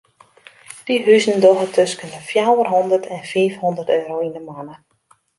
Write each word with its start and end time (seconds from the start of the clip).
Dy 0.85 0.95
huzen 1.09 1.41
dogge 1.43 1.67
tusken 1.75 2.09
de 2.13 2.21
fjouwer 2.29 2.67
hondert 2.71 3.05
en 3.17 3.21
fiif 3.33 3.59
hondert 3.65 3.93
euro 3.97 4.15
yn 4.25 4.33
de 4.37 4.41
moanne. 4.47 4.75